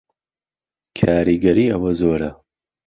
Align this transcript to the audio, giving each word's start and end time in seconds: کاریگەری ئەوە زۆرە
کاریگەری 0.97 1.71
ئەوە 1.71 1.91
زۆرە 1.99 2.31